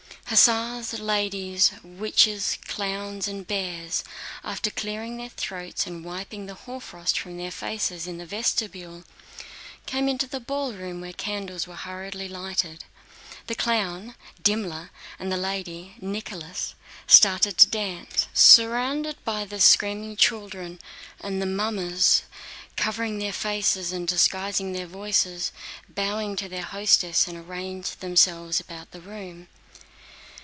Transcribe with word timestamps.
Hussars, 0.27 0.97
ladies, 1.01 1.71
witches, 1.83 2.57
clowns, 2.65 3.27
and 3.27 3.45
bears, 3.45 4.01
after 4.45 4.71
clearing 4.71 5.17
their 5.17 5.27
throats 5.27 5.85
and 5.85 6.05
wiping 6.05 6.45
the 6.45 6.53
hoarfrost 6.53 7.19
from 7.19 7.35
their 7.35 7.51
faces 7.51 8.07
in 8.07 8.17
the 8.17 8.25
vestibule, 8.25 9.03
came 9.85 10.07
into 10.07 10.27
the 10.27 10.39
ballroom 10.39 11.01
where 11.01 11.11
candles 11.11 11.67
were 11.67 11.75
hurriedly 11.75 12.29
lighted. 12.29 12.85
The 13.47 13.55
clown—Dimmler—and 13.55 15.29
the 15.29 15.35
lady—Nicholas—started 15.35 17.61
a 17.63 17.65
dance. 17.65 18.27
Surrounded 18.33 19.17
by 19.25 19.43
the 19.43 19.59
screaming 19.59 20.15
children 20.15 20.79
the 21.21 21.45
mummers, 21.45 22.23
covering 22.77 23.19
their 23.19 23.33
faces 23.33 23.91
and 23.91 24.07
disguising 24.07 24.71
their 24.71 24.87
voices, 24.87 25.51
bowed 25.89 26.37
to 26.37 26.47
their 26.47 26.61
hostess 26.63 27.27
and 27.27 27.37
arranged 27.37 27.99
themselves 27.99 28.61
about 28.61 28.91
the 28.91 29.01
room. 29.01 29.49